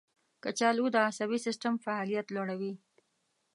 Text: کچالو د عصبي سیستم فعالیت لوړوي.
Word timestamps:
کچالو 0.43 0.85
د 0.93 0.97
عصبي 1.09 1.39
سیستم 1.45 1.73
فعالیت 1.83 2.27
لوړوي. 2.35 2.73